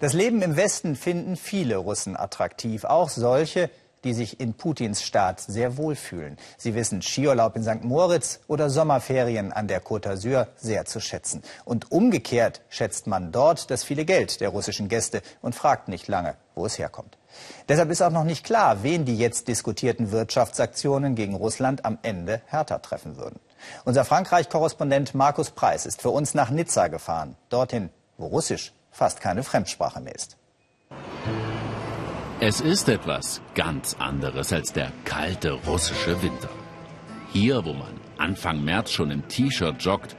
Das 0.00 0.14
Leben 0.14 0.40
im 0.40 0.56
Westen 0.56 0.96
finden 0.96 1.36
viele 1.36 1.76
Russen 1.76 2.16
attraktiv, 2.16 2.84
auch 2.84 3.10
solche, 3.10 3.68
die 4.02 4.14
sich 4.14 4.40
in 4.40 4.54
Putins 4.54 5.02
Staat 5.02 5.40
sehr 5.40 5.76
wohlfühlen. 5.76 6.38
Sie 6.56 6.74
wissen 6.74 7.02
Skiurlaub 7.02 7.54
in 7.54 7.62
St. 7.62 7.84
Moritz 7.84 8.40
oder 8.48 8.70
Sommerferien 8.70 9.52
an 9.52 9.68
der 9.68 9.82
Côte 9.82 10.08
d'Azur 10.08 10.46
sehr 10.56 10.86
zu 10.86 11.00
schätzen. 11.00 11.42
Und 11.66 11.92
umgekehrt 11.92 12.62
schätzt 12.70 13.08
man 13.08 13.30
dort 13.30 13.70
das 13.70 13.84
viele 13.84 14.06
Geld 14.06 14.40
der 14.40 14.48
russischen 14.48 14.88
Gäste 14.88 15.20
und 15.42 15.54
fragt 15.54 15.88
nicht 15.88 16.08
lange, 16.08 16.34
wo 16.54 16.64
es 16.64 16.78
herkommt. 16.78 17.18
Deshalb 17.68 17.90
ist 17.90 18.00
auch 18.00 18.10
noch 18.10 18.24
nicht 18.24 18.42
klar, 18.42 18.82
wen 18.82 19.04
die 19.04 19.18
jetzt 19.18 19.48
diskutierten 19.48 20.12
Wirtschaftsaktionen 20.12 21.14
gegen 21.14 21.34
Russland 21.34 21.84
am 21.84 21.98
Ende 22.00 22.40
härter 22.46 22.80
treffen 22.80 23.18
würden. 23.18 23.38
Unser 23.84 24.06
Frankreich-Korrespondent 24.06 25.14
Markus 25.14 25.50
Preis 25.50 25.84
ist 25.84 26.00
für 26.00 26.08
uns 26.08 26.32
nach 26.32 26.48
Nizza 26.48 26.88
gefahren, 26.88 27.36
dorthin, 27.50 27.90
wo 28.16 28.28
Russisch 28.28 28.72
fast 28.90 29.20
keine 29.20 29.42
Fremdsprache 29.42 30.00
mehr 30.00 30.14
ist. 30.14 30.36
Es 32.40 32.60
ist 32.60 32.88
etwas 32.88 33.42
ganz 33.54 33.96
anderes 33.98 34.52
als 34.52 34.72
der 34.72 34.92
kalte 35.04 35.52
russische 35.52 36.22
Winter. 36.22 36.48
Hier, 37.32 37.64
wo 37.64 37.74
man 37.74 38.00
Anfang 38.16 38.64
März 38.64 38.90
schon 38.90 39.10
im 39.10 39.28
T-Shirt 39.28 39.82
joggt 39.82 40.16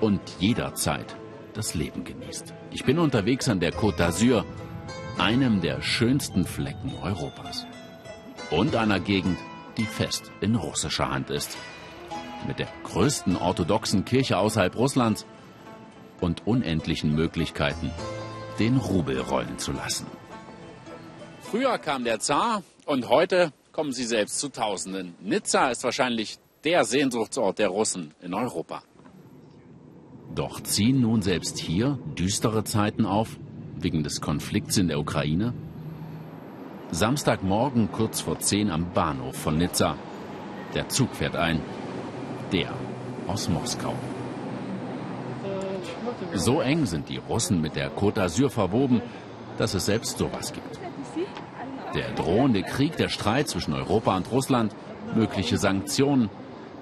und 0.00 0.20
jederzeit 0.38 1.16
das 1.54 1.74
Leben 1.74 2.04
genießt. 2.04 2.52
Ich 2.70 2.84
bin 2.84 2.98
unterwegs 2.98 3.48
an 3.48 3.60
der 3.60 3.72
Côte 3.72 3.96
d'Azur, 3.96 4.44
einem 5.18 5.62
der 5.62 5.80
schönsten 5.80 6.44
Flecken 6.44 6.92
Europas. 7.02 7.66
Und 8.50 8.76
einer 8.76 9.00
Gegend, 9.00 9.38
die 9.78 9.86
fest 9.86 10.30
in 10.40 10.54
russischer 10.54 11.10
Hand 11.10 11.30
ist. 11.30 11.56
Mit 12.46 12.58
der 12.58 12.68
größten 12.84 13.36
orthodoxen 13.36 14.04
Kirche 14.04 14.36
außerhalb 14.36 14.76
Russlands 14.76 15.26
und 16.20 16.46
unendlichen 16.46 17.14
Möglichkeiten, 17.14 17.90
den 18.58 18.76
Rubel 18.76 19.20
rollen 19.20 19.58
zu 19.58 19.72
lassen. 19.72 20.06
Früher 21.40 21.78
kam 21.78 22.04
der 22.04 22.20
Zar 22.20 22.62
und 22.84 23.08
heute 23.08 23.52
kommen 23.72 23.92
sie 23.92 24.04
selbst 24.04 24.38
zu 24.38 24.48
Tausenden. 24.48 25.14
Nizza 25.20 25.70
ist 25.70 25.84
wahrscheinlich 25.84 26.38
der 26.64 26.84
Sehnsuchtsort 26.84 27.58
der 27.58 27.68
Russen 27.68 28.14
in 28.20 28.34
Europa. 28.34 28.82
Doch 30.34 30.60
ziehen 30.60 31.00
nun 31.00 31.22
selbst 31.22 31.58
hier 31.58 31.98
düstere 32.18 32.64
Zeiten 32.64 33.06
auf, 33.06 33.38
wegen 33.78 34.02
des 34.02 34.20
Konflikts 34.20 34.76
in 34.76 34.88
der 34.88 34.98
Ukraine? 34.98 35.54
Samstagmorgen 36.90 37.90
kurz 37.92 38.20
vor 38.20 38.38
10 38.38 38.70
am 38.70 38.92
Bahnhof 38.92 39.36
von 39.36 39.58
Nizza. 39.58 39.96
Der 40.74 40.88
Zug 40.88 41.14
fährt 41.14 41.36
ein. 41.36 41.60
Der 42.52 42.72
aus 43.26 43.48
Moskau. 43.48 43.94
So 46.34 46.60
eng 46.60 46.86
sind 46.86 47.08
die 47.08 47.18
Russen 47.18 47.60
mit 47.60 47.76
der 47.76 47.90
Côte 47.90 48.20
d'Azur 48.20 48.50
verwoben, 48.50 49.02
dass 49.58 49.74
es 49.74 49.86
selbst 49.86 50.18
sowas 50.18 50.52
gibt. 50.52 50.78
Der 51.94 52.12
drohende 52.12 52.62
Krieg, 52.62 52.96
der 52.96 53.08
Streit 53.08 53.48
zwischen 53.48 53.72
Europa 53.72 54.16
und 54.16 54.30
Russland, 54.30 54.74
mögliche 55.14 55.56
Sanktionen, 55.56 56.28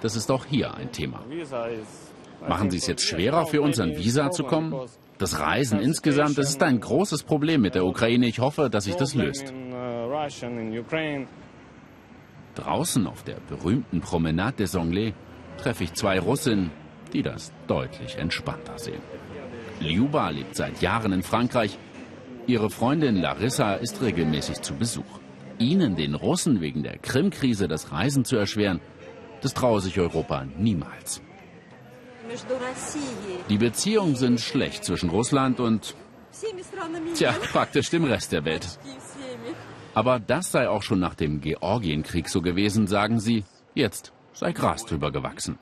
das 0.00 0.16
ist 0.16 0.30
auch 0.30 0.44
hier 0.44 0.74
ein 0.74 0.90
Thema. 0.92 1.20
Machen 2.48 2.70
Sie 2.70 2.78
es 2.78 2.86
jetzt 2.86 3.02
schwerer 3.02 3.46
für 3.46 3.62
uns, 3.62 3.80
an 3.80 3.96
Visa 3.96 4.30
zu 4.30 4.44
kommen? 4.44 4.74
Das 5.18 5.38
Reisen 5.38 5.78
insgesamt, 5.78 6.36
das 6.36 6.50
ist 6.50 6.62
ein 6.62 6.80
großes 6.80 7.22
Problem 7.22 7.62
mit 7.62 7.74
der 7.74 7.84
Ukraine. 7.84 8.26
Ich 8.26 8.40
hoffe, 8.40 8.68
dass 8.68 8.84
sich 8.84 8.96
das 8.96 9.14
löst. 9.14 9.52
Draußen 12.54 13.06
auf 13.06 13.22
der 13.22 13.36
berühmten 13.48 14.00
Promenade 14.00 14.56
des 14.58 14.76
Anglais 14.76 15.14
treffe 15.56 15.84
ich 15.84 15.94
zwei 15.94 16.18
Russinnen, 16.18 16.70
die 17.14 17.22
das 17.22 17.52
deutlich 17.66 18.18
entspannter 18.18 18.78
sehen. 18.78 19.00
Liuba 19.80 20.28
lebt 20.30 20.56
seit 20.56 20.82
Jahren 20.82 21.12
in 21.12 21.22
Frankreich. 21.22 21.78
Ihre 22.46 22.68
Freundin 22.68 23.16
Larissa 23.16 23.74
ist 23.74 24.02
regelmäßig 24.02 24.60
zu 24.60 24.74
Besuch. 24.74 25.20
Ihnen, 25.58 25.96
den 25.96 26.14
Russen, 26.14 26.60
wegen 26.60 26.82
der 26.82 26.98
Krim-Krise 26.98 27.68
das 27.68 27.92
Reisen 27.92 28.24
zu 28.24 28.36
erschweren, 28.36 28.80
das 29.40 29.54
traue 29.54 29.80
sich 29.80 29.98
Europa 29.98 30.44
niemals. 30.58 31.22
Die 33.48 33.58
Beziehungen 33.58 34.16
sind 34.16 34.40
schlecht 34.40 34.84
zwischen 34.84 35.10
Russland 35.10 35.60
und, 35.60 35.94
tja, 37.14 37.32
praktisch 37.52 37.90
dem 37.90 38.04
Rest 38.04 38.32
der 38.32 38.44
Welt. 38.44 38.78
Aber 39.94 40.18
das 40.18 40.50
sei 40.50 40.68
auch 40.68 40.82
schon 40.82 40.98
nach 40.98 41.14
dem 41.14 41.40
Georgienkrieg 41.40 42.28
so 42.28 42.42
gewesen, 42.42 42.86
sagen 42.86 43.20
sie. 43.20 43.44
Jetzt 43.74 44.12
sei 44.32 44.52
Gras 44.52 44.84
drüber 44.84 45.12
gewachsen. 45.12 45.58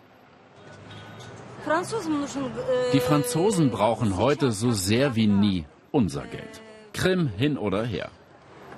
Die 2.93 3.01
Franzosen 3.01 3.71
brauchen 3.71 4.17
heute 4.17 4.53
so 4.53 4.73
sehr 4.73 5.15
wie 5.17 5.27
nie 5.27 5.65
unser 5.91 6.23
Geld. 6.23 6.61
Krim 6.93 7.29
hin 7.29 7.57
oder 7.57 7.85
her. 7.85 8.11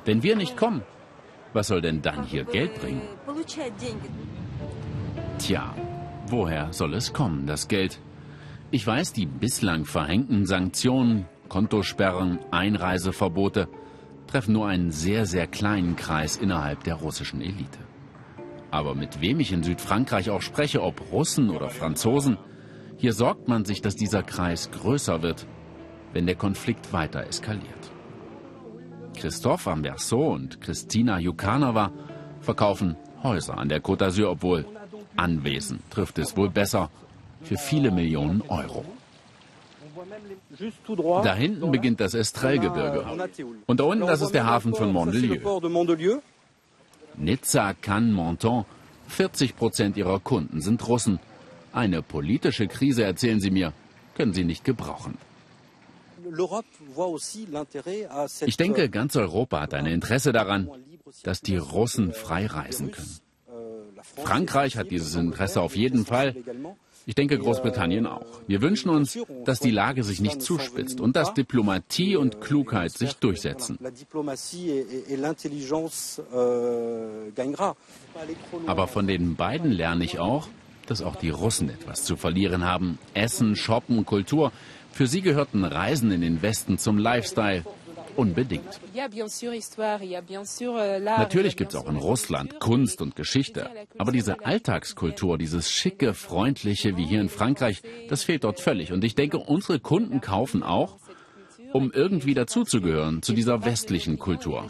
Wenn 0.04 0.22
wir 0.22 0.36
nicht 0.36 0.56
kommen, 0.56 0.82
was 1.52 1.68
soll 1.68 1.80
denn 1.80 2.02
dann 2.02 2.24
hier 2.24 2.44
Geld 2.44 2.80
bringen? 2.80 3.02
Tja, 5.38 5.74
woher 6.26 6.72
soll 6.72 6.94
es 6.94 7.12
kommen, 7.12 7.46
das 7.46 7.68
Geld? 7.68 8.00
Ich 8.70 8.86
weiß, 8.86 9.12
die 9.12 9.26
bislang 9.26 9.84
verhängten 9.84 10.46
Sanktionen, 10.46 11.26
Kontosperren, 11.48 12.40
Einreiseverbote 12.50 13.68
treffen 14.26 14.52
nur 14.52 14.66
einen 14.66 14.90
sehr, 14.90 15.26
sehr 15.26 15.46
kleinen 15.46 15.96
Kreis 15.96 16.36
innerhalb 16.36 16.82
der 16.84 16.96
russischen 16.96 17.40
Elite. 17.40 17.78
Aber 18.70 18.94
mit 18.94 19.20
wem 19.20 19.38
ich 19.38 19.52
in 19.52 19.62
Südfrankreich 19.62 20.30
auch 20.30 20.42
spreche, 20.42 20.82
ob 20.82 21.12
Russen 21.12 21.50
oder 21.50 21.70
Franzosen, 21.70 22.36
hier 22.96 23.12
sorgt 23.12 23.48
man 23.48 23.64
sich, 23.64 23.82
dass 23.82 23.96
dieser 23.96 24.22
Kreis 24.22 24.70
größer 24.70 25.22
wird, 25.22 25.46
wenn 26.12 26.26
der 26.26 26.36
Konflikt 26.36 26.92
weiter 26.92 27.26
eskaliert. 27.26 27.90
Christophe 29.16 29.70
Amberceau 29.70 30.32
und 30.32 30.60
Christina 30.60 31.18
Jukanova 31.18 31.92
verkaufen 32.40 32.96
Häuser 33.22 33.56
an 33.56 33.68
der 33.68 33.82
Côte 33.82 34.04
d'Azur, 34.04 34.28
obwohl 34.28 34.66
Anwesen 35.16 35.80
trifft 35.90 36.18
es 36.18 36.36
wohl 36.36 36.50
besser 36.50 36.90
für 37.42 37.56
viele 37.56 37.90
Millionen 37.90 38.42
Euro. 38.48 38.84
Da 41.22 41.34
hinten 41.34 41.70
beginnt 41.70 42.00
das 42.00 42.14
Estrellgebirge. 42.14 43.06
Und 43.66 43.80
da 43.80 43.84
unten, 43.84 44.06
das 44.06 44.20
ist 44.20 44.34
der 44.34 44.46
Hafen 44.46 44.74
von 44.74 44.92
Mondelieu. 44.92 46.18
Nizza, 47.16 47.74
Cannes, 47.74 48.14
Menton, 48.14 48.64
40 49.08 49.56
Prozent 49.56 49.96
ihrer 49.96 50.20
Kunden 50.20 50.60
sind 50.60 50.86
Russen. 50.86 51.20
Eine 51.74 52.02
politische 52.02 52.68
Krise, 52.68 53.02
erzählen 53.02 53.40
Sie 53.40 53.50
mir, 53.50 53.72
können 54.14 54.32
Sie 54.32 54.44
nicht 54.44 54.64
gebrauchen. 54.64 55.18
Ich 58.46 58.56
denke, 58.56 58.88
ganz 58.88 59.16
Europa 59.16 59.60
hat 59.60 59.74
ein 59.74 59.86
Interesse 59.86 60.32
daran, 60.32 60.70
dass 61.24 61.40
die 61.40 61.56
Russen 61.56 62.12
frei 62.12 62.46
reisen 62.46 62.92
können. 62.92 63.18
Frankreich 64.16 64.76
hat 64.76 64.92
dieses 64.92 65.16
Interesse 65.16 65.60
auf 65.60 65.74
jeden 65.74 66.06
Fall. 66.06 66.36
Ich 67.06 67.16
denke 67.16 67.38
Großbritannien 67.38 68.06
auch. 68.06 68.24
Wir 68.46 68.62
wünschen 68.62 68.88
uns, 68.88 69.18
dass 69.44 69.58
die 69.58 69.72
Lage 69.72 70.04
sich 70.04 70.20
nicht 70.20 70.40
zuspitzt 70.42 71.00
und 71.00 71.16
dass 71.16 71.34
Diplomatie 71.34 72.16
und 72.16 72.40
Klugheit 72.40 72.92
sich 72.92 73.14
durchsetzen. 73.16 73.78
Aber 78.66 78.86
von 78.86 79.06
den 79.06 79.36
beiden 79.36 79.70
lerne 79.72 80.04
ich 80.04 80.18
auch, 80.18 80.48
dass 80.90 81.02
auch 81.02 81.16
die 81.16 81.30
Russen 81.30 81.70
etwas 81.70 82.04
zu 82.04 82.16
verlieren 82.16 82.64
haben. 82.64 82.98
Essen, 83.14 83.56
Shoppen, 83.56 84.04
Kultur. 84.04 84.52
Für 84.92 85.06
sie 85.06 85.22
gehörten 85.22 85.64
Reisen 85.64 86.12
in 86.12 86.20
den 86.20 86.42
Westen 86.42 86.78
zum 86.78 86.98
Lifestyle. 86.98 87.64
Unbedingt. 88.16 88.80
Natürlich 91.00 91.56
gibt 91.56 91.74
es 91.74 91.80
auch 91.80 91.88
in 91.88 91.96
Russland 91.96 92.60
Kunst 92.60 93.02
und 93.02 93.16
Geschichte. 93.16 93.68
Aber 93.98 94.12
diese 94.12 94.44
Alltagskultur, 94.44 95.36
dieses 95.36 95.70
schicke, 95.70 96.14
freundliche 96.14 96.96
wie 96.96 97.06
hier 97.06 97.20
in 97.20 97.28
Frankreich, 97.28 97.82
das 98.08 98.22
fehlt 98.22 98.44
dort 98.44 98.60
völlig. 98.60 98.92
Und 98.92 99.02
ich 99.02 99.16
denke, 99.16 99.38
unsere 99.38 99.80
Kunden 99.80 100.20
kaufen 100.20 100.62
auch, 100.62 100.98
um 101.72 101.90
irgendwie 101.90 102.34
dazuzugehören 102.34 103.22
zu 103.22 103.32
dieser 103.32 103.64
westlichen 103.64 104.16
Kultur. 104.18 104.68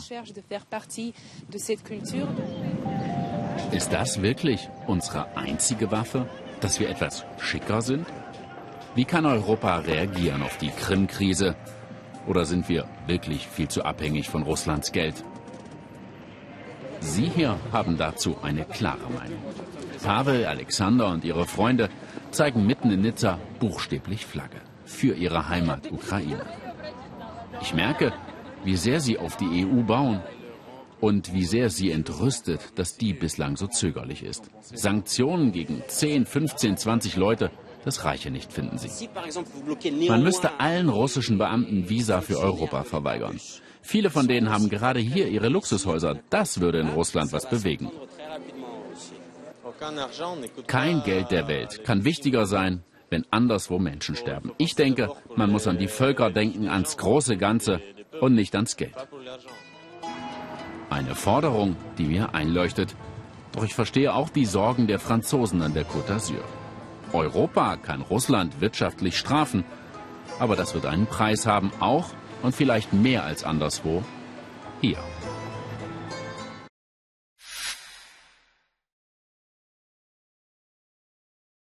Ist 3.73 3.93
das 3.93 4.23
wirklich 4.23 4.69
unsere 4.87 5.37
einzige 5.37 5.91
Waffe, 5.91 6.29
dass 6.61 6.81
wir 6.81 6.89
etwas 6.89 7.25
schicker 7.39 7.83
sind? 7.83 8.07
Wie 8.95 9.05
kann 9.05 9.27
Europa 9.27 9.79
reagieren 9.79 10.43
auf 10.43 10.57
die 10.59 10.71
Krim-Krise? 10.71 11.57
Oder 12.27 12.45
sind 12.45 12.69
wir 12.69 12.87
wirklich 13.07 13.49
viel 13.49 13.69
zu 13.69 13.85
abhängig 13.85 14.29
von 14.29 14.43
Russlands 14.43 14.93
Geld? 14.93 15.25
Sie 17.01 17.27
hier 17.27 17.59
haben 17.73 17.99
dazu 17.99 18.39
eine 18.43 18.65
klare 18.65 19.11
Meinung. 19.11 19.39
Pavel, 20.03 20.47
Alexander 20.47 21.09
und 21.09 21.25
ihre 21.25 21.47
Freunde 21.47 21.91
zeigen 22.31 22.67
mitten 22.67 22.91
in 22.91 23.03
Nizza 23.03 23.39
buchstäblich 23.61 24.25
Flagge 24.25 24.61
für 24.85 25.15
ihre 25.15 25.49
Heimat 25.49 25.91
Ukraine. 25.91 26.45
Ich 27.61 27.75
merke, 27.75 28.13
wie 28.65 28.77
sehr 28.77 29.01
sie 29.01 29.19
auf 29.19 29.37
die 29.37 29.67
EU 29.67 29.83
bauen 29.83 30.21
und 31.00 31.32
wie 31.32 31.44
sehr 31.44 31.70
sie 31.70 31.91
entrüstet, 31.91 32.61
dass 32.76 32.96
die 32.96 33.12
bislang 33.12 33.56
so 33.56 33.67
zögerlich 33.67 34.23
ist. 34.23 34.50
Sanktionen 34.62 35.52
gegen 35.52 35.82
10, 35.87 36.26
15, 36.26 36.76
20 36.76 37.17
Leute 37.17 37.50
Das 37.85 38.05
reiche 38.05 38.31
nicht, 38.31 38.52
finden 38.52 38.79
sie. 38.79 39.08
Man 40.08 40.23
müsste 40.23 40.58
allen 40.58 40.88
russischen 40.88 41.37
Beamten 41.38 41.88
Visa 41.88 42.23
für 42.23 42.38
Europa 42.38 42.82
verweigern. 42.85 43.38
Viele 43.82 44.08
von 44.08 44.26
denen 44.26 44.49
haben 44.49 44.70
gerade 44.70 45.00
hier 45.00 45.29
ihre 45.29 45.49
Luxushäuser. 45.49 46.19
Das 46.31 46.61
würde 46.61 46.81
in 46.81 46.88
Russland 46.88 47.32
was 47.32 47.49
bewegen. 47.49 47.91
Kein 50.67 51.02
Geld 51.02 51.31
der 51.31 51.46
Welt 51.46 51.85
kann 51.85 52.05
wichtiger 52.05 52.46
sein, 52.46 52.82
wenn 53.11 53.26
anderswo 53.31 53.79
Menschen 53.79 54.17
sterben. 54.17 54.52
Ich 54.56 54.75
denke, 54.75 55.11
man 55.37 55.50
muss 55.50 55.67
an 55.67 55.76
die 55.76 55.88
Völker 55.88 56.31
denken, 56.31 56.69
ans 56.69 56.96
große 56.96 57.37
Ganze 57.37 57.82
und 58.20 58.35
nicht 58.35 58.55
ans 58.55 58.79
Geld. 58.79 58.94
Eine 60.94 61.17
Forderung, 61.17 61.75
die 61.99 62.05
mir 62.05 62.37
einleuchtet, 62.37 62.94
doch 63.50 63.64
ich 63.64 63.75
verstehe 63.75 64.14
auch 64.14 64.29
die 64.29 64.44
Sorgen 64.44 64.87
der 64.87 65.00
Franzosen 65.00 65.61
an 65.61 65.75
der 65.75 65.85
Côte 65.85 66.06
d'Azur. 66.08 66.44
Europa 67.12 67.76
kann 67.79 68.00
Russland 68.00 68.61
wirtschaftlich 68.61 69.19
strafen, 69.19 69.64
aber 70.38 70.55
das 70.55 70.73
wird 70.73 70.87
einen 70.87 71.06
Preis 71.06 71.46
haben, 71.46 71.73
auch 71.81 72.11
und 72.43 72.55
vielleicht 72.55 72.93
mehr 72.93 73.25
als 73.25 73.43
anderswo 73.43 74.05
hier. 74.81 74.99